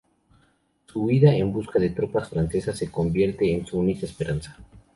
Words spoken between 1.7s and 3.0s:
de tropas francesas se